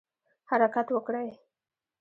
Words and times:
حرکت 0.49 0.87
وکړئ 0.95 1.29